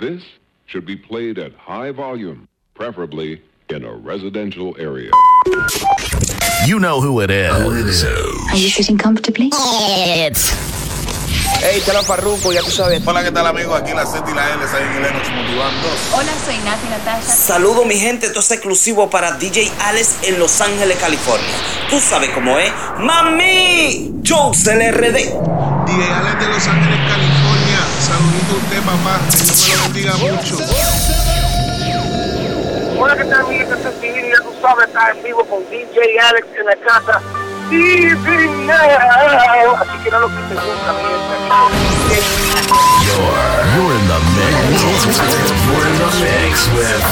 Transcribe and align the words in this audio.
This 0.00 0.22
should 0.64 0.86
be 0.86 0.96
played 0.96 1.38
at 1.38 1.52
high 1.52 1.90
volume, 1.90 2.48
preferably 2.72 3.42
in 3.68 3.84
a 3.84 3.92
residential 3.92 4.74
area. 4.78 5.10
You 6.64 6.80
know 6.80 7.02
who 7.02 7.20
it 7.20 7.30
is. 7.30 7.52
Are 7.52 8.56
you 8.56 8.70
sitting 8.70 8.96
comfortably? 8.96 9.50
It's 9.52 10.56
Hey, 11.62 11.82
te 11.84 11.92
la 11.92 12.02
farruco, 12.02 12.50
ya 12.54 12.62
tú 12.62 12.70
sabes. 12.70 13.06
Hola, 13.06 13.22
¿qué 13.22 13.30
tal 13.30 13.46
amigos? 13.46 13.78
Aquí 13.78 13.92
la 13.92 14.06
Z 14.06 14.24
y 14.26 14.34
la 14.34 14.54
L, 14.54 14.66
soy 14.66 14.80
en 14.82 15.02
Lennox 15.02 15.28
motivando. 15.28 15.88
Hola, 16.14 16.32
soy 16.46 16.56
Nati 16.64 16.88
Natasha. 16.88 17.22
Saludo 17.22 17.84
mi 17.84 17.96
gente, 17.96 18.28
esto 18.28 18.40
es 18.40 18.50
exclusivo 18.52 19.10
para 19.10 19.32
DJ 19.32 19.70
Alex 19.82 20.20
en 20.22 20.38
Los 20.38 20.62
Ángeles, 20.62 20.96
California. 20.96 21.50
Tú 21.90 22.00
sabes 22.00 22.30
cómo 22.30 22.58
es. 22.58 22.72
¡Mami! 23.00 24.22
Jokes 24.26 24.64
LRD. 24.64 25.34
DJ 25.86 26.12
Alex 26.14 26.40
de 26.40 26.48
Los 26.48 26.66
Ángeles, 26.66 26.98
usted, 28.80 28.86
papá. 28.86 29.20
Que 29.30 29.36
Dios 29.36 29.68
me 29.68 29.74
lo 29.76 29.82
bendiga 29.82 30.14
mucho. 30.16 30.56
Hola, 32.98 33.16
¿qué 33.16 33.24
tal, 33.24 33.46
Civil, 34.00 34.24
ya 34.28 34.42
tú 34.42 34.52
sabes, 34.60 34.88
estás 34.88 35.16
en 35.16 35.22
vivo 35.22 35.44
con 35.46 35.60
DJ 35.70 36.20
Alex 36.20 36.46
en 36.58 36.66
la 36.66 36.76
casa. 36.76 37.20
Easy 37.70 38.48
now. 38.66 39.76
Así 39.76 40.04
que 40.04 40.10
no 40.10 40.20
lo 40.20 40.28
nunca, 40.28 40.50
mi 40.50 41.10
you're 43.74 43.94
in 43.94 44.04
the 44.08 44.18
mix. 44.34 44.52
You're 45.66 45.86
in 45.86 45.96
the 45.98 46.10
mix 46.20 46.54
with 46.74 47.02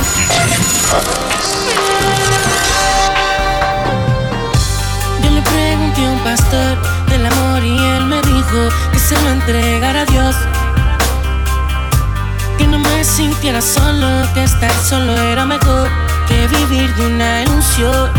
Yo 5.23 5.31
le 5.31 5.43
pregunté 5.43 6.01
a 6.05 6.11
un 6.11 6.19
pastor 6.25 6.77
del 7.09 7.27
amor 7.27 7.65
y 7.65 7.79
él 7.79 8.07
me 8.07 8.21
dijo 8.23 8.69
que 8.93 8.99
se 8.99 9.15
lo 9.23 9.31
entregara 9.31 10.03
a 10.03 10.05
Dios. 10.07 10.37
Que 13.19 13.25
no 13.25 13.31
me 13.31 13.35
sintiera 13.35 13.61
solo, 13.61 14.33
que 14.33 14.45
estar 14.45 14.73
solo 14.73 15.13
era 15.17 15.45
mejor 15.45 15.89
que 16.29 16.47
vivir 16.47 16.95
de 16.95 17.07
una 17.07 17.43
ilusión. 17.43 18.13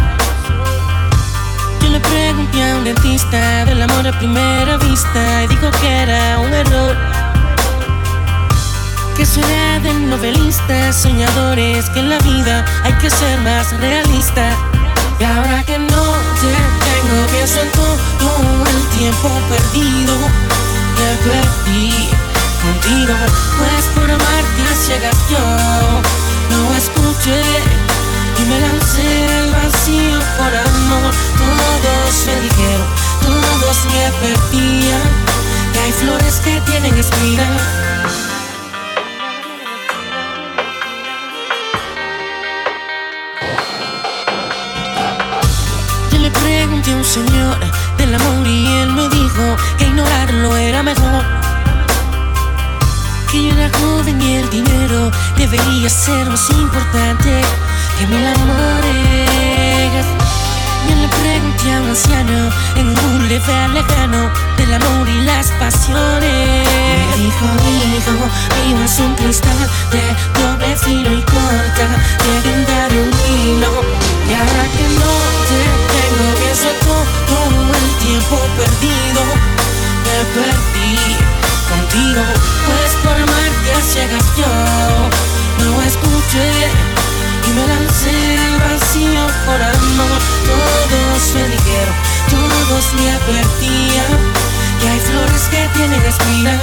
Yo 1.81 1.89
le 1.89 2.01
pregunté 2.01 2.69
a 2.69 2.75
un 2.75 2.83
dentista 2.83 3.63
del 3.63 3.81
amor 3.81 4.05
a 4.07 4.17
primera 4.19 4.75
vista 4.77 5.43
y 5.43 5.47
dijo 5.47 5.71
que 5.79 5.87
era 5.87 6.39
un 6.39 6.53
error. 6.53 6.97
Que 9.15 9.23
eso 9.23 9.39
era 9.39 9.79
de 9.79 9.93
novelistas, 9.93 11.01
soñadores, 11.01 11.89
que 11.91 11.99
en 11.99 12.09
la 12.09 12.17
vida 12.19 12.65
hay 12.83 12.93
que 12.93 13.09
ser 13.09 13.39
más 13.39 13.71
realista. 13.79 14.51
Y 15.17 15.23
ahora 15.23 15.63
que 15.63 15.79
no 15.79 16.03
te 16.41 16.51
tengo, 16.87 17.27
pienso 17.31 17.61
en 17.61 17.71
todo 17.71 18.65
el 18.69 18.97
tiempo 18.97 19.29
perdido 19.47 20.15
que 20.97 21.29
perdí 21.29 22.09
contigo. 22.61 23.15
Por 24.89 24.97
amarte 24.97 25.07
a 25.07 25.11
ciegas 25.11 25.29
yo 25.29 25.37
no 26.49 26.75
escuché 26.75 27.41
y 28.37 28.45
me 28.45 28.59
lancé 28.59 29.27
al 29.37 29.51
vacío 29.51 30.19
por 30.37 30.47
amor. 30.47 31.13
Todos 31.37 32.25
me 32.25 32.41
dijeron, 32.41 32.87
todos 33.21 33.85
me 33.85 34.05
advertían 34.05 35.01
que 35.73 35.79
hay 35.79 35.91
flores 35.91 36.41
que 36.43 36.61
tienen 36.61 36.95
espina. 36.97 37.47
Yo 46.11 46.19
le 46.19 46.31
pregunté 46.31 46.93
a 46.93 46.95
un 46.95 47.05
señor 47.05 47.57
del 47.97 48.15
amor 48.15 48.47
y 48.47 48.67
él 48.77 48.93
me 48.93 49.09
dijo 49.09 49.55
que 49.77 49.85
ignorarlo 49.85 50.55
era 50.57 50.83
mejor. 50.83 51.38
Que 53.39 53.45
yo 53.45 53.53
era 53.53 53.69
joven 53.79 54.21
y 54.21 54.35
el 54.35 54.49
dinero 54.49 55.09
debería 55.37 55.89
ser 55.89 56.29
más 56.29 56.49
importante 56.49 57.41
que 57.97 58.07
mil 58.07 58.27
amores. 58.27 60.05
Yo 60.89 60.95
le 60.95 61.07
pregunté 61.07 61.73
a 61.73 61.81
un 61.81 61.87
anciano 61.87 62.49
en 62.75 62.87
un 62.89 62.95
boulevard 62.95 63.71
lejano 63.71 64.29
del 64.57 64.73
amor 64.73 65.07
y 65.07 65.21
las 65.21 65.51
pasiones. 65.51 66.67
Me 67.11 67.23
dijo, 67.23 67.45
hijo, 67.95 68.11
mío 68.67 68.83
es 68.83 68.99
un 68.99 69.15
cristal 69.15 69.69
de 69.93 70.03
doble 70.41 70.75
filo 70.75 71.17
y 71.17 71.21
Dijeron, 91.79 91.95
todos 92.29 92.93
me 92.95 93.09
advertían 93.09 94.33
que 94.81 94.87
hay 94.89 94.99
flores 94.99 95.43
que 95.49 95.69
tienen 95.77 96.01
espina. 96.01 96.59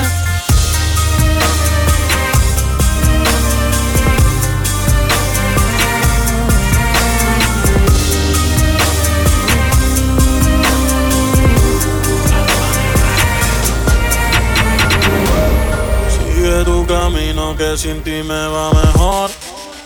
Sigue 16.11 16.65
tu 16.65 16.87
camino 16.87 17.57
que 17.57 17.79
sin 17.79 18.03
ti 18.03 18.23
me 18.23 18.49
va 18.49 18.71
mejor. 18.73 19.31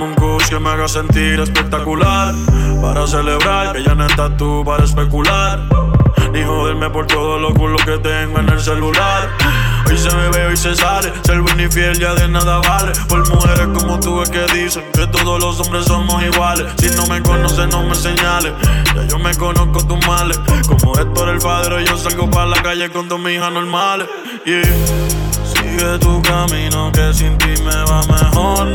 Un 0.00 0.14
kush 0.14 0.48
que 0.48 0.58
me 0.58 0.68
haga 0.68 0.88
sentir 0.88 1.40
espectacular. 1.40 2.34
Para 2.82 3.06
celebrar 3.06 3.72
que 3.72 3.82
ya 3.82 3.94
no 3.94 4.06
estás 4.06 4.36
tú 4.36 4.62
para 4.64 4.84
especular. 4.84 5.60
Ni 6.32 6.42
joderme 6.42 6.90
por 6.90 7.06
todos 7.06 7.40
los 7.40 7.54
culos 7.54 7.82
que 7.84 7.98
tengo 7.98 8.38
en 8.38 8.48
el 8.48 8.60
celular. 8.60 9.30
Hoy 9.88 9.96
se 9.96 10.14
me 10.14 10.28
ve, 10.30 10.46
hoy 10.46 10.56
se 10.56 10.74
sale. 10.74 11.12
Ser 11.24 11.40
buen 11.40 11.60
y 11.60 11.68
fiel 11.68 11.98
ya 11.98 12.14
de 12.14 12.28
nada 12.28 12.58
vale. 12.58 12.92
Por 13.08 13.26
mujeres 13.28 13.68
como 13.74 13.98
tú 13.98 14.20
es 14.22 14.28
que 14.28 14.44
dicen 14.52 14.84
que 14.92 15.06
todos 15.06 15.40
los 15.40 15.60
hombres 15.60 15.86
somos 15.86 16.22
iguales. 16.22 16.66
Si 16.78 16.90
no 16.94 17.06
me 17.06 17.22
conoces, 17.22 17.66
no 17.68 17.82
me 17.84 17.94
señales. 17.94 18.52
Ya 18.94 19.06
yo 19.06 19.18
me 19.18 19.34
conozco 19.34 19.86
tus 19.86 20.06
males. 20.06 20.38
Como 20.68 20.98
Héctor 20.98 21.30
el 21.30 21.38
padre, 21.38 21.84
yo 21.86 21.96
salgo 21.96 22.28
para 22.30 22.46
la 22.46 22.62
calle 22.62 22.90
con 22.90 23.08
dos 23.08 23.20
hijas 23.30 23.52
normales. 23.52 24.06
Sigue 25.76 25.98
tu 25.98 26.22
camino 26.22 26.90
que 26.90 27.12
sin 27.12 27.36
ti 27.36 27.52
me 27.62 27.84
va 27.84 28.00
mejor. 28.08 28.66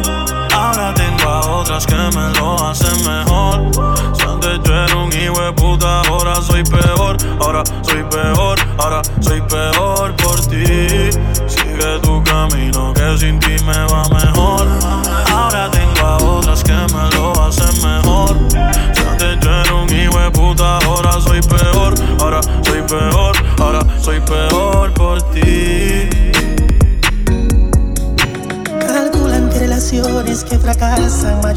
Ahora 0.53 0.94
tengo 0.94 1.29
a 1.29 1.39
otras 1.50 1.88
que 1.88 1.95
me 1.95 2.39
lo 2.39 2.63
hacen 2.63 2.95
mejor. 3.03 3.72
Antes 4.23 4.59
yo 4.63 4.75
era 4.75 4.95
un 4.97 5.12
hijo 5.12 5.41
de 5.41 5.51
puta, 5.53 6.01
ahora 6.01 6.35
soy 6.35 6.63
peor. 6.63 7.17
Ahora 7.39 7.63
soy 7.81 8.03
peor, 8.03 8.59
ahora 8.78 9.01
soy 9.19 9.41
peor 9.41 10.16
por 10.17 10.39
ti. 10.41 11.09
Sigue 11.47 12.00
tu 12.03 12.23
camino 12.23 12.94
que 12.94 13.18
sin 13.18 13.39
ti 13.39 13.56
me 13.66 13.83
va 13.91 14.07
mejor. 14.09 14.68
Ahora 15.33 15.71
tengo 15.71 16.06
a 16.06 16.18
otras 16.18 16.63
que 16.63 16.71
me 16.71 17.15
lo 17.15 17.33
hacen 17.42 17.81
mejor. 17.81 18.38
Antes 19.09 19.39
yo 19.39 19.50
era 19.50 19.74
un 19.74 19.89
hijo 19.92 20.19
de 20.19 20.30
puta, 20.30 20.77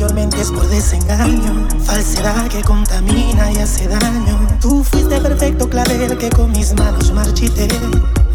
mayormente 0.05 0.41
es 0.41 0.51
por 0.51 0.67
desengaño. 0.69 1.67
Falsedad 1.83 2.47
que 2.49 2.63
contamina 2.63 3.51
y 3.53 3.57
hace 3.57 3.89
daño. 3.89 4.39
Tú 4.61 4.85
fuiste 4.85 5.19
perfecto 5.19 5.69
clavel 5.69 6.19
que 6.19 6.29
con 6.29 6.53
mis 6.53 6.75
manos 6.75 7.11
marchité. 7.13 7.69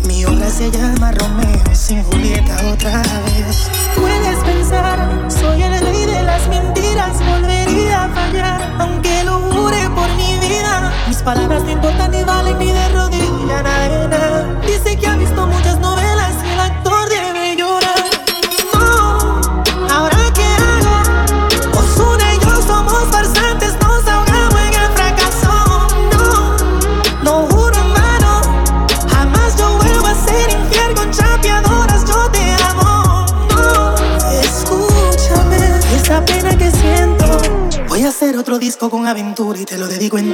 Mi 0.07 0.25
obra 0.25 0.49
se 0.49 0.71
llama 0.71 1.11
Romeo 1.11 1.61
sin 1.73 2.03
Julieta 2.03 2.55
otra 2.73 3.01
vez. 3.01 3.69
Puedes 3.95 4.37
pensar, 4.43 5.27
soy 5.29 5.61
el 5.61 5.79
rey 5.79 6.05
de 6.05 6.23
las 6.23 6.47
mentiras, 6.47 7.17
volvería 7.29 8.05
a 8.05 8.09
fallar, 8.09 8.75
aunque 8.79 9.23
lo 9.23 9.39
jure 9.51 9.89
por 9.91 10.09
mi 10.15 10.39
vida. 10.47 10.91
Mis 11.07 11.21
palabras 11.21 11.63
no 11.63 11.71
importan 11.71 12.11
ni 12.11 12.23
valen 12.23 12.57
ni 12.57 12.71
de 12.71 12.89
rodilla 12.89 13.61
nada. 13.61 14.59
Dice 14.65 14.97
que 14.97 15.07
ha 15.07 15.15
visto 15.15 15.45
muchas 15.45 15.58
disco 38.79 38.89
con 38.89 39.05
aventura 39.07 39.59
y 39.59 39.65
te 39.65 39.77
lo 39.77 39.89
dedico 39.89 40.17
en 40.17 40.31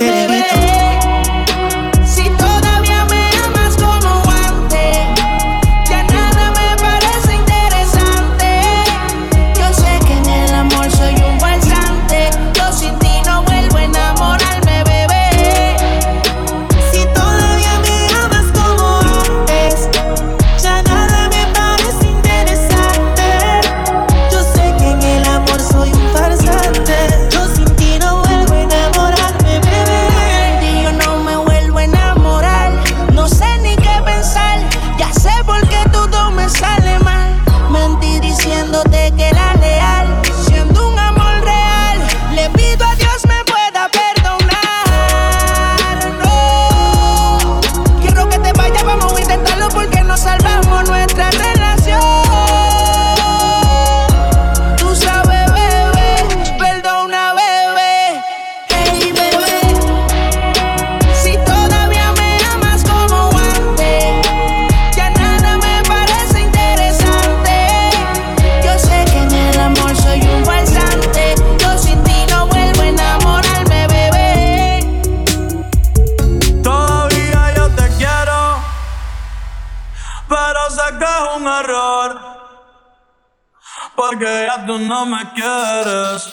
Porque 84.17 84.47
ya 84.47 84.65
tú 84.65 84.79
no 84.79 85.06
me 85.06 85.17
quieres. 85.33 86.23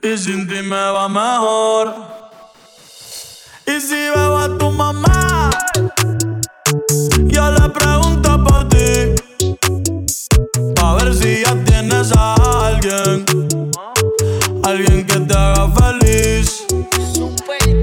Y 0.00 0.16
sin 0.16 0.46
ti 0.46 0.62
me 0.62 0.76
va 0.76 1.08
mejor. 1.08 1.92
Y 3.66 3.80
si 3.80 3.96
veo 3.96 4.38
a 4.38 4.56
tu 4.56 4.70
mamá, 4.70 5.50
yo 7.24 7.50
le 7.50 7.68
pregunto 7.70 8.44
por 8.44 8.68
ti. 8.68 9.16
A 10.80 10.94
ver 10.94 11.12
si 11.12 11.42
ya 11.42 11.56
tienes 11.64 12.12
a 12.16 12.34
alguien. 12.68 13.24
Alguien 14.62 15.04
que 15.08 15.18
te 15.18 15.34
haga 15.34 15.68
feliz. 15.72 16.66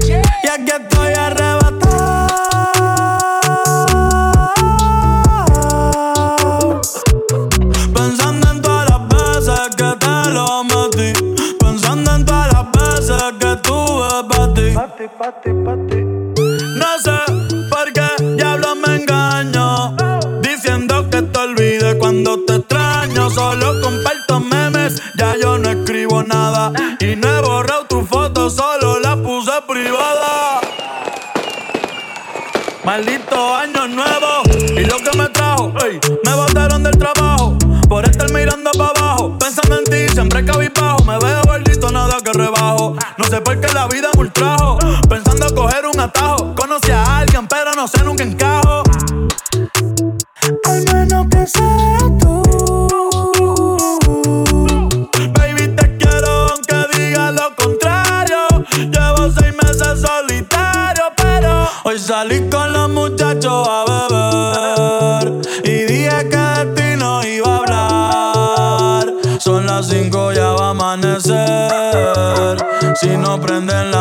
Y 0.06 0.48
aquí 0.48 0.72
estoy 0.80 1.12
arrebatado 1.12 1.51
No 15.44 16.98
sé 17.02 17.18
por 17.70 17.92
qué 17.92 18.36
diablo 18.36 18.74
me 18.76 18.96
engaño 18.96 19.96
Diciendo 20.42 21.08
que 21.10 21.22
te 21.22 21.38
olvide 21.38 21.98
cuando 21.98 22.38
te 22.44 22.56
extraño. 22.56 23.30
Solo 23.30 23.80
comparto 23.80 24.40
memes, 24.40 25.02
ya 25.16 25.34
yo 25.40 25.58
no 25.58 25.70
escribo 25.70 26.22
nada. 26.22 26.72
Y 27.00 27.16
no 27.16 27.28
he 27.28 27.40
borrado 27.40 27.86
tu 27.86 28.04
foto, 28.04 28.50
solo 28.50 29.00
la 29.00 29.16
puse 29.16 29.52
privada. 29.66 30.60
Maldito 32.84 33.54
año 33.54 33.86
nuevo 33.88 34.42
y 34.76 34.84
lo 34.84 34.96
que 34.98 35.16
me 35.16 35.28
trajo, 35.28 35.72
me 36.24 36.34
botaron 36.34 36.82
del 36.82 36.98
trabajo. 36.98 37.56
Por 37.88 38.04
estar 38.04 38.30
mirando 38.32 38.70
para 38.72 38.90
abajo, 38.90 39.38
pensando 39.38 39.78
en 39.78 39.84
ti, 39.84 40.12
siempre 40.12 40.44
cabizbajo, 40.44 41.04
me 41.04 41.18
veo 41.18 41.41
Si 73.02 73.16
no 73.16 73.36
prenden 73.40 73.91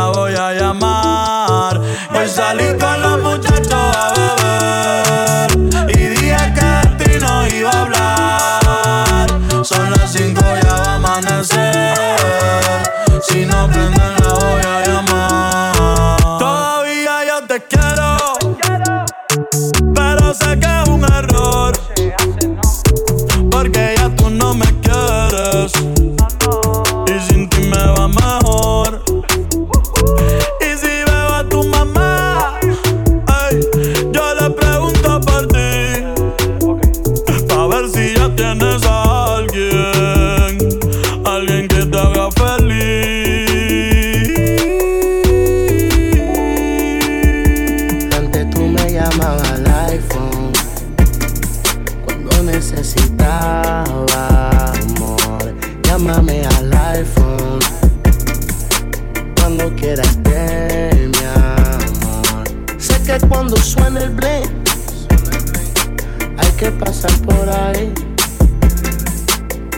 que 66.62 66.72
pasar 66.74 67.12
por 67.22 67.50
ahí. 67.50 67.92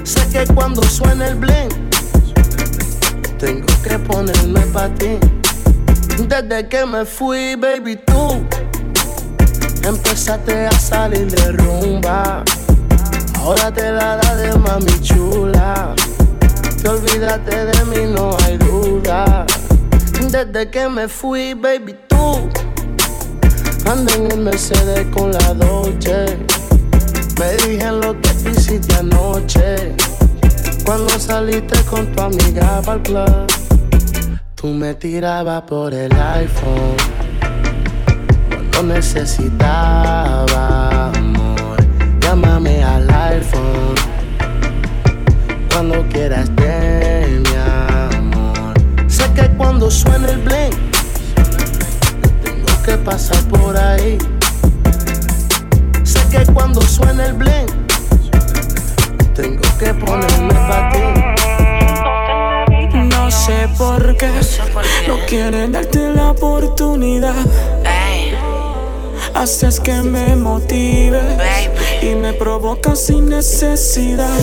Sé 0.03 0.19
que 0.33 0.53
cuando 0.53 0.83
suena 0.83 1.29
el 1.29 1.35
bling 1.35 1.69
tengo 3.39 3.67
que 3.81 3.97
ponerme 3.99 4.59
pa' 4.73 4.89
ti. 4.89 5.17
Desde 6.27 6.67
que 6.67 6.85
me 6.85 7.05
fui, 7.05 7.55
baby, 7.55 7.95
tú 8.05 8.45
empezaste 9.87 10.67
a 10.67 10.71
salir 10.73 11.31
de 11.31 11.53
rumba. 11.53 12.43
Ahora 13.39 13.71
te 13.71 13.89
la 13.89 14.17
da 14.17 14.35
de 14.35 14.51
mami 14.59 14.99
chula. 14.99 15.95
Te 16.81 16.89
olvidaste 16.89 17.65
de 17.65 17.85
mí, 17.85 18.13
no 18.13 18.35
hay 18.43 18.57
duda. 18.57 19.45
Desde 20.29 20.69
que 20.69 20.89
me 20.89 21.07
fui, 21.07 21.53
baby, 21.53 21.95
tú 22.09 22.49
andas 23.89 24.17
en 24.17 24.31
el 24.31 24.39
Mercedes 24.39 25.07
con 25.15 25.31
la 25.31 25.53
Dolce. 25.53 26.62
Me 27.39 27.51
dijeron 27.67 28.01
lo 28.01 28.21
que 28.21 28.29
hiciste 28.51 28.95
anoche. 28.95 29.95
Cuando 30.85 31.09
saliste 31.19 31.81
con 31.83 32.05
tu 32.13 32.21
amiga 32.21 32.81
para 32.81 32.97
el 32.97 33.03
club, 33.03 33.47
tú 34.55 34.67
me 34.67 34.93
tirabas 34.93 35.61
por 35.63 35.93
el 35.93 36.11
iPhone. 36.13 36.97
Cuando 38.49 38.93
necesitaba 38.93 40.47
amor, 41.11 41.77
llámame 42.19 42.83
al 42.83 43.09
iPhone. 43.09 43.95
Cuando 45.71 46.07
quieras 46.09 46.53
de 46.55 47.41
mi 47.43 47.55
amor, 48.15 48.73
suena 49.89 50.29
el 50.29 50.37
blink, 50.39 50.75
tengo 52.43 52.83
que 52.85 52.97
pasar 52.97 53.41
por 53.49 53.77
ahí. 53.77 54.17
Que 56.33 56.43
cuando 56.51 56.81
suena 56.81 57.27
el 57.27 57.33
blink, 57.33 57.69
tengo 59.35 59.61
que 59.77 59.93
ponerme 59.93 60.51
para 60.51 60.89
ti. 60.89 60.97
No 62.95 63.29
sé 63.29 63.69
por 63.77 64.17
qué 64.17 64.31
no 65.07 65.19
quieren 65.27 65.73
darte 65.73 66.11
la 66.11 66.31
oportunidad. 66.31 67.35
Haces 69.35 69.79
que 69.79 70.01
me 70.01 70.35
motive 70.35 71.21
y 72.01 72.15
me 72.15 72.33
provoca 72.33 72.95
sin 72.95 73.29
necesidad. 73.29 74.39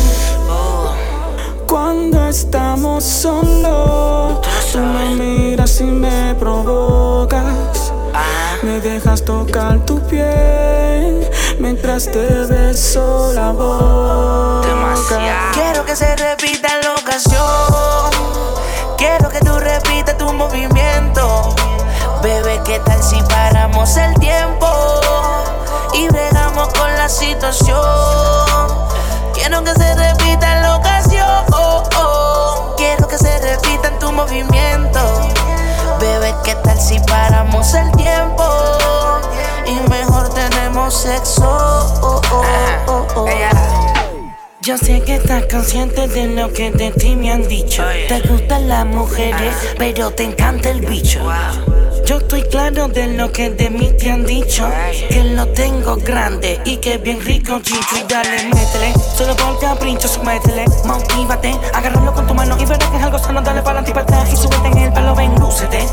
Cuando 1.66 2.28
estamos 2.28 3.02
solos, 3.02 4.42
tú 4.72 4.78
me 4.78 5.16
miras 5.16 5.80
y 5.80 5.84
me 5.86 6.36
provocas. 6.36 7.92
Me 8.62 8.78
dejas 8.78 9.24
tocar 9.24 9.84
tu 9.84 9.98
piel 10.06 10.79
mientras 11.72 12.10
te 12.10 12.26
beso 12.46 13.32
la 13.32 13.52
boca. 13.52 14.96
Quiero 15.52 15.84
que 15.84 15.94
se 15.94 16.16
repita 16.16 16.68
la 16.82 16.94
ocasión. 16.94 18.10
Quiero 18.98 19.28
que 19.28 19.38
tú 19.38 19.56
repitas 19.56 20.18
tu 20.18 20.32
movimiento. 20.32 21.54
Bebé, 22.22 22.60
¿qué 22.64 22.80
tal 22.80 23.00
si 23.00 23.22
paramos 23.22 23.96
el 23.96 24.12
tiempo 24.14 24.66
y 25.94 26.08
bregamos 26.08 26.68
con 26.76 26.92
la 26.96 27.08
situación? 27.08 27.78
Quiero 29.32 29.62
que 29.62 29.72
se 29.72 29.94
repita 29.94 30.60
la 30.62 30.76
ocasión. 30.76 31.44
Quiero 32.76 33.06
que 33.06 33.16
se 33.16 33.38
repita 33.38 33.88
en 33.88 33.98
tu 34.00 34.10
movimiento. 34.10 35.00
Bebé, 36.10 36.34
¿qué 36.42 36.56
tal 36.56 36.80
si 36.80 36.98
paramos 37.00 37.72
el 37.74 37.92
tiempo 37.92 38.44
y 39.64 39.88
mejor 39.88 40.28
tenemos 40.34 40.92
sexo? 40.92 42.00
Yo 44.60 44.76
sé 44.76 45.02
que 45.02 45.14
estás 45.14 45.44
consciente 45.46 46.08
de 46.08 46.26
lo 46.26 46.52
que 46.52 46.72
de 46.72 46.90
ti 46.90 47.14
me 47.14 47.30
han 47.30 47.46
dicho. 47.46 47.84
Te 48.08 48.20
gustan 48.22 48.68
las 48.68 48.86
mujeres, 48.86 49.54
pero 49.78 50.10
te 50.10 50.24
encanta 50.24 50.70
el 50.70 50.80
bicho. 50.80 51.20
Yo 52.06 52.18
estoy 52.18 52.42
claro 52.70 52.88
de 52.88 53.06
lo 53.08 53.32
que 53.32 53.50
de 53.50 53.70
mí 53.70 53.90
te 53.98 54.10
han 54.10 54.24
dicho. 54.24 54.68
Que 55.08 55.24
lo 55.24 55.46
tengo 55.48 55.96
grande 55.96 56.60
y 56.64 56.76
que 56.76 56.98
bien 56.98 57.20
rico, 57.20 57.60
chicho. 57.60 57.96
Y 57.96 58.02
dale, 58.08 58.44
métele. 58.44 58.92
Solo 59.16 59.34
por 59.36 59.58
capricho, 59.58 60.08
métele. 60.24 60.64
Motívate, 60.84 61.58
agárralo 61.74 62.12
con 62.14 62.26
tu 62.26 62.34
mano 62.34 62.56
y 62.58 62.64
verás 62.64 62.88
que 62.88 62.96
es 62.96 63.02
algo 63.02 63.18
sano. 63.18 63.40
Dale 63.40 63.62
para 63.62 63.80
adelante 63.80 63.90
y 63.90 63.94
para 63.94 64.04
atrás 64.04 64.32
y 64.32 64.36
súbete 64.36 64.68
en 64.68 64.78
el 64.78 64.92
palo, 64.92 65.14
ven, 65.14 65.34
lúcete. 65.36 65.86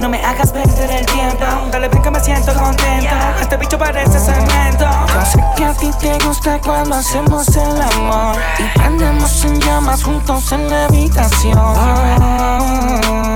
No 0.00 0.08
me 0.08 0.22
hagas 0.24 0.52
perder 0.52 0.90
el 0.90 1.06
tiempo. 1.06 1.44
Dale, 1.70 1.88
ven 1.88 2.02
que 2.02 2.10
me 2.10 2.20
siento 2.20 2.52
contento. 2.54 3.14
Este 3.40 3.56
bicho 3.56 3.78
parece 3.78 4.18
cemento. 4.18 4.86
Yo 5.08 5.24
sé 5.24 5.44
que 5.56 5.64
a 5.64 5.72
ti 5.74 5.90
te 6.00 6.18
gusta 6.24 6.60
cuando 6.60 6.96
hacemos 6.96 7.48
el 7.48 7.80
amor. 7.80 8.36
Y 8.58 8.78
prendemos 8.78 9.44
en 9.44 9.60
llamas 9.60 10.02
juntos 10.02 10.52
en 10.52 10.70
la 10.70 10.86
habitación. 10.86 11.54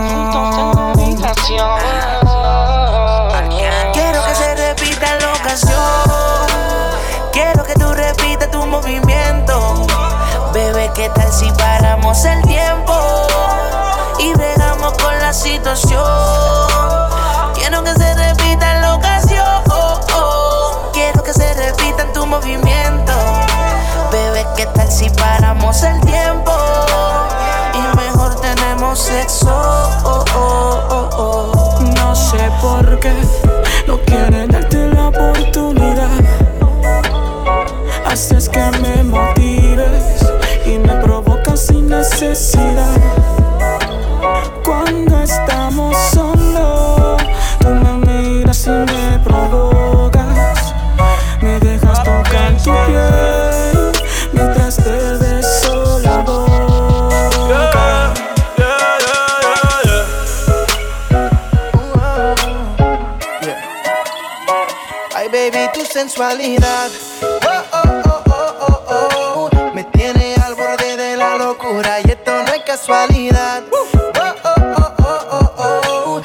Juntos 0.08 0.78
en 0.78 0.87
Quiero 3.92 4.24
que 4.24 4.34
se 4.34 4.54
repita 4.54 5.16
la 5.20 5.32
ocasión. 5.32 6.46
Quiero 7.32 7.64
que 7.64 7.74
tú 7.74 7.92
repitas 7.92 8.48
tu 8.52 8.64
movimiento. 8.64 9.86
Bebé, 10.52 10.92
¿qué 10.94 11.10
tal 11.10 11.32
si 11.32 11.50
paramos 11.52 12.24
el 12.24 12.40
tiempo? 12.42 12.94
Y 14.20 14.32
bregamos 14.34 14.92
con 14.92 15.18
la 15.18 15.32
situación. 15.32 16.04
Quiero 17.54 17.82
que 17.82 17.94
se 17.94 18.14
repita 18.14 18.80
la 18.80 18.94
ocasión. 18.94 19.64
Quiero 20.92 21.22
que 21.24 21.32
se 21.32 21.52
repita 21.54 22.12
tu 22.12 22.26
movimiento. 22.26 23.12
Bebé, 24.12 24.46
¿qué 24.56 24.66
tal 24.66 24.90
si 24.90 25.10
paramos 25.10 25.82
el 25.82 26.00
tiempo? 26.00 26.07
Sensualidad. 65.92 66.90
Oh, 67.22 67.62
oh, 67.72 68.02
oh, 68.04 68.22
oh, 68.30 68.84
oh, 68.88 69.50
oh. 69.52 69.72
Me 69.74 69.84
tiene 69.84 70.34
al 70.44 70.54
borde 70.54 70.96
de 70.96 71.16
la 71.16 71.36
locura 71.36 72.00
y 72.00 72.10
esto 72.10 72.30
no 72.42 72.52
es 72.52 72.62
casualidad. 72.62 73.62
Oh, 73.72 73.86
oh, 73.94 74.34
oh, 74.44 74.94
oh, 74.98 75.20
oh, 75.28 75.52
oh. 75.58 76.22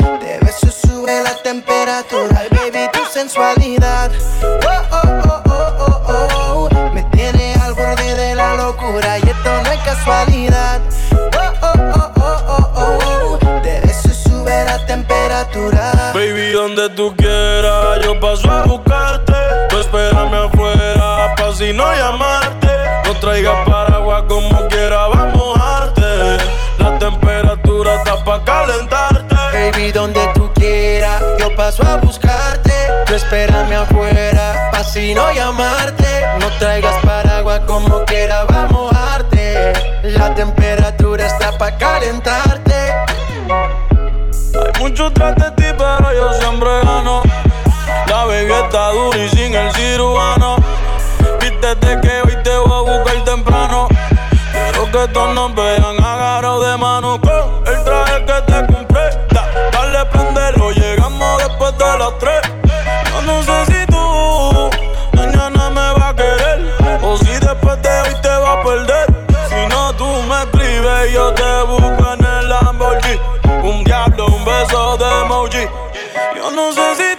Sube 0.81 1.23
la 1.23 1.35
temperatura. 1.41 2.43
Baby, 2.51 2.89
tu 2.93 2.99
sensualidad. 3.11 4.11
Oh, 4.43 4.49
oh, 4.91 5.01
oh, 5.25 5.43
oh, 5.45 6.01
oh, 6.07 6.69
oh. 6.71 6.89
Me 6.93 7.03
tiene 7.11 7.55
al 7.61 7.73
borde 7.73 8.15
de 8.15 8.35
la 8.35 8.55
locura 8.55 9.17
y 9.19 9.21
esto 9.29 9.61
no 9.63 9.71
es 9.71 9.79
casualidad. 9.81 10.81
Oh, 11.11 11.51
oh, 11.61 11.73
oh, 11.73 12.11
oh, 12.17 12.71
oh, 12.75 12.75
oh. 12.75 13.39
La 14.45 14.85
temperatura. 14.85 16.11
Baby, 16.13 16.51
donde 16.51 16.89
tú 16.91 17.13
quieras, 17.15 17.99
yo 18.03 18.19
paso 18.19 18.49
a 18.49 18.63
traigas 23.33 23.67
paraguas 23.67 24.23
como 24.27 24.67
quiera, 24.67 25.07
vamos 25.07 25.33
a 25.33 25.37
mojarte. 25.37 26.37
La 26.77 26.99
temperatura 26.99 27.95
está 27.95 28.23
pa' 28.23 28.43
calentarte. 28.45 29.35
Baby, 29.35 29.91
donde 29.91 30.19
tú 30.35 30.51
quieras, 30.53 31.19
yo 31.39 31.55
paso 31.55 31.81
a 31.81 31.97
buscarte. 31.97 32.71
Tú 33.07 33.15
espérame 33.15 33.73
afuera, 33.73 34.69
pa' 34.71 34.83
si 34.83 35.15
no 35.15 35.31
llamarte. 35.31 36.05
No 36.39 36.47
traigas 36.59 36.93
paraguas 37.03 37.61
como 37.61 38.05
quiera, 38.05 38.43
vamos 38.43 38.69
a 38.69 38.73
mojarte. 38.73 39.73
La 40.03 40.35
temperatura 40.35 41.25
está 41.25 41.57
pa' 41.57 41.75
calentarte. 41.75 42.93
Hay 44.53 44.79
mucho 44.79 45.11
tras 45.11 45.35
Quiero 53.41 54.91
que 54.91 55.07
todos 55.11 55.33
nos 55.33 55.55
vean 55.55 55.97
agarrados 56.03 56.67
de 56.67 56.77
mano 56.77 57.19
con 57.19 57.63
el 57.73 57.83
traje 57.83 58.25
que 58.25 58.41
te 58.45 58.73
compré. 58.73 59.09
Da- 59.31 59.49
dale, 59.71 60.05
prendelo, 60.05 60.69
llegamos 60.71 61.37
después 61.39 61.75
de 61.79 61.97
las 61.97 62.17
tres. 62.19 62.41
Yo 63.11 63.21
no 63.23 63.41
sé 63.41 63.65
si 63.65 63.85
tú 63.87 64.69
mañana 65.17 65.69
me 65.71 65.93
vas 65.99 66.03
a 66.11 66.15
querer 66.15 66.75
o 67.01 67.17
si 67.17 67.31
después 67.31 67.81
de 67.81 68.01
hoy 68.01 68.21
te 68.21 68.27
vas 68.29 68.57
a 68.57 68.61
perder. 68.63 69.25
Si 69.49 69.67
no, 69.67 69.93
tú 69.93 70.05
me 70.05 70.43
escribes 70.43 71.09
y 71.09 71.13
yo 71.13 71.33
te 71.33 71.61
busco 71.63 72.13
en 72.13 72.23
el 72.25 72.49
Lamborghini. 72.49 73.19
Un 73.63 73.83
diablo, 73.83 74.27
un 74.27 74.45
beso 74.45 74.95
de 74.97 75.21
emoji. 75.21 75.67
Yo 76.35 76.51
no 76.51 76.71
sé 76.71 76.95
si 76.97 77.12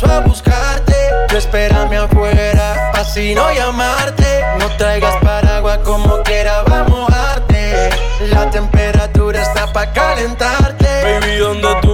paso 0.00 0.12
a 0.12 0.20
buscarte. 0.20 0.94
Tú 1.28 1.36
espérame 1.36 1.96
afuera, 1.96 2.90
pa' 2.92 3.04
si 3.04 3.34
no 3.34 3.52
llamarte. 3.52 4.44
No 4.58 4.68
traigas 4.76 5.16
paraguas 5.16 5.78
como 5.78 6.22
quiera, 6.22 6.62
vamos 6.62 6.80
a 6.80 6.90
mojarte. 6.90 7.90
La 8.32 8.50
temperatura 8.50 9.42
está 9.42 9.72
pa' 9.72 9.92
calentarte. 9.92 10.86
Baby, 11.02 11.36
donde 11.36 11.68
tú 11.82 11.89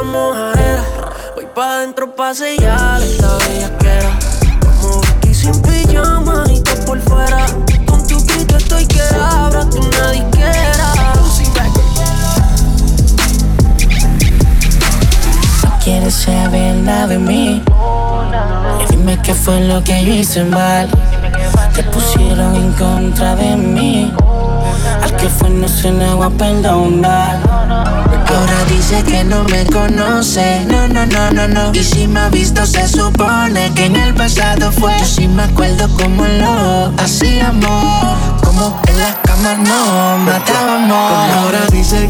esa 0.00 0.02
mojadera. 0.02 0.84
Voy 1.34 1.46
pa' 1.54 1.80
dentro 1.80 2.14
pa' 2.14 2.34
sellar 2.34 3.02
esta 3.02 3.36
bellaquera. 3.38 4.18
Como 4.80 5.00
Vicky 5.00 5.34
sin 5.34 5.62
pijama 5.62 6.44
y 6.48 6.60
tú 6.60 6.72
por 6.86 7.00
fuera. 7.00 7.46
Con 7.86 8.06
tu 8.06 8.22
grito 8.24 8.56
estoy 8.56 8.86
que 8.86 9.02
abra 9.20 9.68
tu 9.68 9.80
nadie 9.90 10.24
quiera. 10.30 10.92
No 15.64 15.78
quieres 15.82 16.14
saber 16.14 16.76
nada 16.76 17.06
de 17.08 17.18
mí. 17.18 17.62
Y 18.80 18.90
dime 18.90 19.20
qué 19.22 19.34
fue 19.34 19.60
lo 19.60 19.82
que 19.82 20.04
yo 20.04 20.12
hice 20.12 20.44
mal. 20.44 20.88
Te 21.74 21.82
pusieron 21.84 22.54
en 22.56 22.72
contra 22.72 23.36
de 23.36 23.56
mí. 23.56 24.12
Al 25.02 25.16
que 25.16 25.28
fue 25.28 25.50
no 25.50 25.68
se 25.68 25.90
le 25.92 26.12
va 26.14 26.26
a 26.26 26.30
perdonar. 26.30 27.40
Ahora 27.46 28.64
dice 28.68 29.02
que 29.02 29.24
no 29.24 29.44
me 29.44 29.66
conoce. 29.66 30.64
No, 30.66 30.88
no, 30.88 31.06
no, 31.06 31.30
no, 31.32 31.48
no. 31.48 31.72
Y 31.74 31.82
si 31.82 32.06
me 32.06 32.20
ha 32.20 32.28
visto, 32.28 32.64
se 32.66 32.86
supone 32.88 33.72
que 33.74 33.86
en 33.86 33.96
el 33.96 34.14
pasado 34.14 34.70
fue. 34.72 34.96
Yo 34.98 35.04
sí 35.04 35.28
me 35.28 35.42
acuerdo 35.44 35.88
como 35.96 36.24
lo 36.24 36.92
hacíamos. 36.98 38.40
Como 38.42 38.80
en 38.88 38.98
las 38.98 39.16
camas 39.22 39.58
no 39.58 40.18
matábamos. 40.18 41.12
Ahora 41.38 41.60
dice 41.72 42.06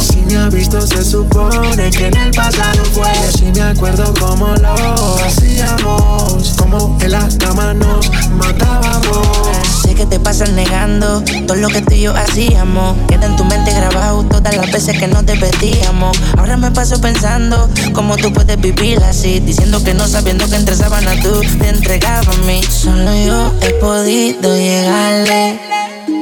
si 0.00 0.20
me 0.22 0.36
ha 0.36 0.48
visto, 0.48 0.80
se 0.86 1.04
supone 1.04 1.90
que 1.90 2.06
en 2.06 2.16
el 2.16 2.30
pasado 2.32 2.84
fue. 2.92 3.12
Si 3.36 3.44
me 3.46 3.62
acuerdo 3.62 4.12
cómo 4.20 4.48
lo 4.56 4.74
hacíamos. 5.24 6.54
Como 6.58 6.96
en 7.00 7.12
las 7.12 7.36
camas 7.36 7.74
nos 7.76 8.10
matábamos. 8.32 9.26
Sé 9.82 9.94
que 9.94 10.06
te 10.06 10.18
pasas 10.18 10.50
negando 10.50 11.22
todo 11.46 11.56
lo 11.56 11.68
que 11.68 11.82
tú 11.82 11.94
y 11.94 12.02
yo 12.02 12.14
hacíamos. 12.16 12.96
Queda 13.08 13.26
en 13.26 13.36
tu 13.36 13.44
mente 13.44 13.72
grabado 13.72 14.24
todas 14.24 14.56
las 14.56 14.70
veces 14.70 14.98
que 14.98 15.06
no 15.06 15.24
te 15.24 15.36
pedíamos. 15.36 16.16
Ahora 16.36 16.56
me 16.56 16.70
paso 16.70 17.00
pensando 17.00 17.68
cómo 17.92 18.16
tú 18.16 18.32
puedes 18.32 18.60
vivir 18.60 18.98
así. 19.04 19.40
Diciendo 19.40 19.82
que 19.82 19.94
no 19.94 20.06
sabiendo 20.06 20.48
que 20.48 20.56
entre 20.56 20.76
sábanas 20.76 21.20
tú 21.20 21.40
te 21.58 21.68
entregabas 21.68 22.28
a 22.28 22.42
mí. 22.42 22.60
Solo 22.68 23.14
yo 23.14 23.52
he 23.62 23.70
podido 23.74 24.56
llegarle. 24.56 25.60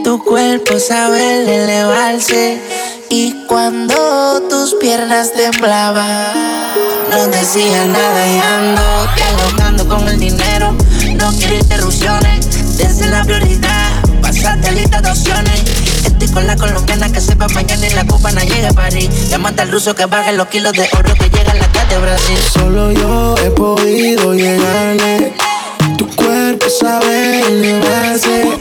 Tu 0.04 0.22
cuerpo 0.22 0.78
sabe 0.78 1.42
elevarse. 1.42 2.60
Y 3.16 3.32
cuando 3.46 4.42
tus 4.50 4.74
piernas 4.74 5.32
temblaban, 5.34 6.34
no 7.12 7.28
decía 7.28 7.84
nada 7.84 8.26
y 8.26 8.40
ando 8.40 8.82
dialogando 9.14 9.88
con 9.88 10.08
el 10.08 10.18
dinero. 10.18 10.72
No 11.14 11.30
quiero 11.38 11.54
interrupciones, 11.54 12.76
desde 12.76 13.08
la 13.10 13.22
prioridad. 13.22 14.02
Pasate 14.20 14.72
lista 14.72 15.00
de 15.00 15.10
opciones. 15.12 15.62
Estoy 16.04 16.26
con 16.26 16.44
la 16.48 16.56
colombiana 16.56 17.08
que 17.08 17.20
sepa 17.20 17.46
mañana 17.50 17.86
y 17.86 17.90
la 17.90 18.04
cubana 18.04 18.42
llega 18.42 18.70
a 18.70 18.72
París. 18.72 19.28
Llámate 19.28 19.62
al 19.62 19.70
ruso 19.70 19.94
que 19.94 20.06
baje 20.06 20.32
los 20.32 20.48
kilos 20.48 20.72
de 20.72 20.88
oro 20.98 21.14
que 21.14 21.30
llega 21.30 21.52
a 21.52 21.54
la 21.54 21.68
casa 21.68 21.86
de 21.86 21.98
Brasil. 21.98 22.38
Solo 22.52 22.90
yo 22.90 23.36
he 23.44 23.50
podido 23.52 24.34
llegarle. 24.34 25.34
Tu 25.96 26.08
cuerpo 26.16 26.66
sabe 26.68 27.46
elevarse. 27.46 28.58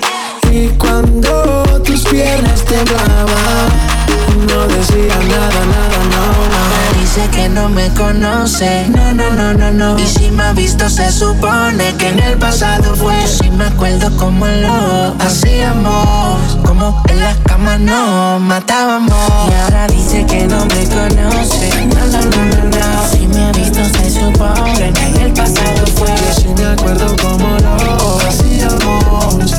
Y 0.52 0.68
cuando 0.78 1.82
tus 1.84 2.04
piernas 2.04 2.64
temblaban, 2.66 3.93
no 4.34 4.68
decía 4.68 5.16
nada, 5.30 5.66
nada, 5.66 5.98
no, 6.12 6.26
no. 6.54 7.00
Dice 7.00 7.28
que 7.30 7.50
no 7.50 7.70
me 7.70 7.90
conoce, 7.94 8.88
no, 8.90 9.14
no, 9.14 9.30
no, 9.32 9.54
no, 9.54 9.72
no. 9.72 10.00
Y 10.00 10.08
si 10.08 10.32
me 10.32 10.44
ha 10.44 10.54
visto, 10.54 10.90
se 10.90 11.12
supone 11.12 11.94
que 11.98 12.10
en 12.10 12.20
el 12.20 12.38
pasado 12.38 12.96
fue. 12.96 13.14
Yo 13.22 13.28
sí 13.28 13.50
me 13.52 13.66
acuerdo 13.66 14.16
como 14.18 14.48
lo 14.48 15.16
hacíamos, 15.20 16.58
como 16.66 17.04
en 17.10 17.20
las 17.20 17.38
camas 17.46 17.80
nos 17.80 18.42
matábamos. 18.42 19.16
Y 19.50 19.54
ahora 19.64 19.88
dice 19.88 20.26
que 20.26 20.48
no 20.48 20.66
me 20.66 20.88
conoce, 20.88 21.86
no, 21.88 22.06
no, 22.08 22.22
no, 22.22 22.46
no, 22.46 22.64
no. 22.78 23.10
Si 23.12 23.28
me 23.28 23.44
ha 23.44 23.52
visto, 23.52 23.80
se 23.86 24.10
supone 24.10 24.92
que 24.94 25.06
en 25.06 25.18
el 25.18 25.34
pasado 25.34 25.86
fue. 25.96 26.08
Yo 26.08 26.34
sí 26.36 26.48
me 26.58 26.66
acuerdo 26.66 27.16
cómo 27.22 27.58
lo 27.60 28.18
hacíamos, 28.28 29.53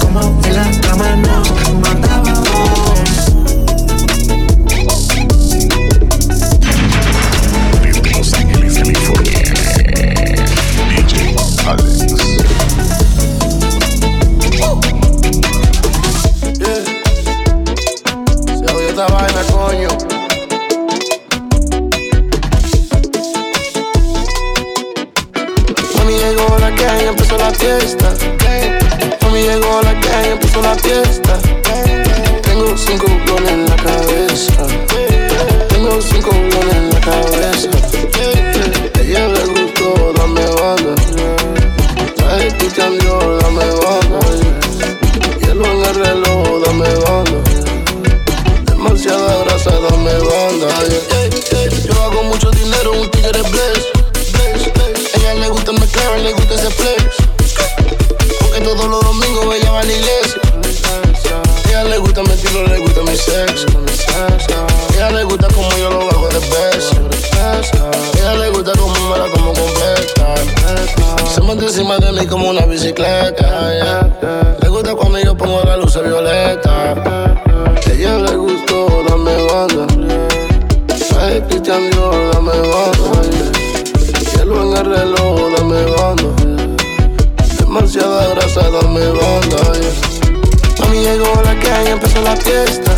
me 43.50 43.64
va 43.80 43.98
a 43.98 44.08
morir. 44.08 44.54
El 45.50 45.94
reloj. 45.94 46.43
Encima 71.76 71.98
de 71.98 72.12
mí 72.12 72.24
como 72.28 72.50
una 72.50 72.66
bicicleta. 72.66 74.08
Le 74.62 74.68
gusta 74.68 74.94
cuando 74.94 75.18
yo 75.18 75.36
pongo 75.36 75.60
la 75.64 75.76
luz 75.76 76.00
violeta. 76.00 76.94
Ella 77.90 78.16
le 78.18 78.36
gustó, 78.36 79.02
dame 79.08 79.34
banda. 79.42 79.86
Ay, 81.18 81.42
Cristian 81.48 81.90
Dior, 81.90 82.32
dame 82.32 82.52
banda. 82.52 83.22
Cielo 84.30 84.62
en 84.62 84.76
el 84.76 84.84
reloj, 84.84 85.40
dame 85.56 85.84
banda. 85.96 86.30
Demasiada 87.58 88.28
grasa, 88.34 88.70
dame 88.70 89.06
banda. 89.08 89.58
Mami 90.78 90.98
llegó 91.00 91.42
la 91.42 91.58
calle, 91.58 91.90
empezó 91.90 92.20
la 92.22 92.36
fiesta. 92.36 92.93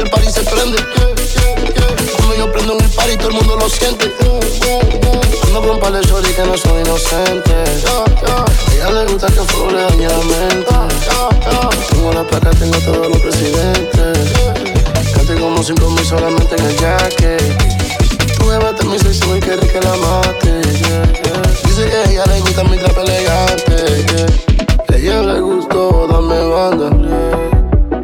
El 0.00 0.10
party 0.10 0.30
se 0.30 0.42
prende. 0.42 0.78
Cuando 2.16 2.34
yo 2.36 2.52
prendo 2.52 2.72
en 2.74 2.84
el 2.84 2.90
party, 2.90 3.16
todo 3.16 3.28
el 3.28 3.34
mundo 3.34 3.56
lo 3.56 3.68
siente. 3.68 4.12
Ando 5.46 5.62
con 5.62 5.78
par 5.78 5.92
de 5.92 6.02
shorty 6.02 6.32
que 6.32 6.42
no 6.42 6.56
son 6.56 6.80
inocentes. 6.80 7.84
A 7.86 8.74
ella 8.74 8.90
le 8.90 9.12
gusta 9.12 9.26
que 9.26 9.40
le 9.72 9.82
dañe 9.82 10.08
la 10.08 10.18
mente. 10.18 10.74
Tengo 11.90 12.12
la 12.12 12.24
placa, 12.24 12.50
tengo 12.50 12.78
todos 12.78 13.08
los 13.08 13.18
presidentes. 13.18 14.18
Cante 15.14 15.34
como 15.34 15.62
cinco 15.62 15.90
mil 15.90 16.04
solamente 16.04 16.56
en 16.56 16.64
el 16.64 16.76
jacket. 16.78 18.38
Tu 18.38 18.46
bebé 18.46 18.72
te 18.72 18.84
mi 18.84 18.98
sesión 18.98 19.36
y 19.36 19.40
quiere 19.40 19.66
que 19.66 19.80
la 19.80 19.96
mate. 19.96 20.62
Dice 21.64 21.88
que 21.88 21.96
a 21.96 22.04
ella 22.04 22.24
le 22.26 22.40
gusta 22.40 22.64
mi 22.64 22.76
trap 22.78 22.98
elegante. 22.98 24.30
A 24.88 24.96
ella 24.96 25.22
le 25.22 25.40
gustó, 25.40 26.06
dame 26.08 26.44
banda. 26.44 27.59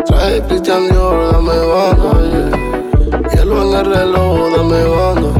Traje 0.06 0.40
Christian 0.48 0.88
Dior, 0.88 1.32
dame 1.32 1.56
banda, 1.72 2.10
yeah. 2.30 2.50
Hielo 3.32 3.62
en 3.62 3.74
el 3.74 3.84
reloj, 3.86 4.56
dame 4.56 4.84
banda. 4.84 5.30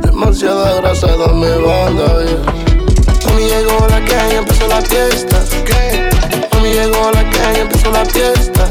Demasiada 0.00 0.80
grasa, 0.80 1.08
dame 1.16 1.50
banda, 1.58 2.06
yeah. 2.24 2.42
Mami 3.26 3.44
llegó 3.44 3.86
la 3.88 4.00
que 4.04 4.36
empezó 4.36 4.66
la 4.68 4.80
fiesta. 4.80 5.38
¿Qué? 5.64 6.08
Mami 6.52 6.70
llegó 6.70 7.10
la 7.12 7.28
que 7.30 7.60
empezó 7.60 7.90
la 7.92 8.04
fiesta. 8.06 8.68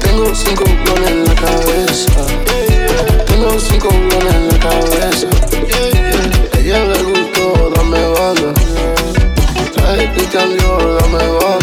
Tengo 0.00 0.34
cinco 0.34 0.64
blones 0.84 1.10
en 1.10 1.24
la 1.24 1.34
cabeza. 1.34 2.26
Tengo 3.26 3.58
cinco 3.58 3.88
blones 3.88 4.34
en 4.34 4.48
la 4.48 4.58
cabeza. 4.58 5.26
Ella 6.58 6.84
le 6.84 7.02
gustó, 7.02 7.70
dame 7.76 8.02
banda. 8.08 8.52
Traje 9.74 10.12
Christian 10.14 10.56
Dior, 10.56 11.00
dame 11.00 11.28
banda. 11.38 11.59